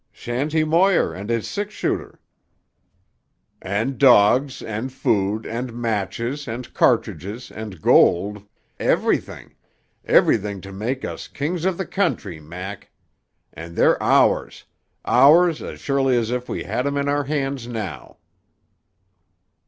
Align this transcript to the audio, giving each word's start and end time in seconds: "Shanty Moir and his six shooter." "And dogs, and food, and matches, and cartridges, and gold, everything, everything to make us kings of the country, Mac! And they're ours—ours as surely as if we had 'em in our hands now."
"Shanty 0.11 0.63
Moir 0.63 1.13
and 1.13 1.29
his 1.29 1.47
six 1.47 1.75
shooter." 1.75 2.19
"And 3.61 3.99
dogs, 3.99 4.63
and 4.63 4.91
food, 4.91 5.45
and 5.45 5.73
matches, 5.75 6.47
and 6.47 6.73
cartridges, 6.73 7.51
and 7.51 7.79
gold, 7.79 8.41
everything, 8.79 9.53
everything 10.03 10.59
to 10.61 10.71
make 10.71 11.05
us 11.05 11.27
kings 11.27 11.65
of 11.65 11.77
the 11.77 11.85
country, 11.85 12.39
Mac! 12.39 12.89
And 13.53 13.75
they're 13.75 14.01
ours—ours 14.01 15.61
as 15.61 15.79
surely 15.79 16.17
as 16.17 16.31
if 16.31 16.49
we 16.49 16.63
had 16.63 16.87
'em 16.87 16.97
in 16.97 17.07
our 17.07 17.25
hands 17.25 17.67
now." 17.67 18.17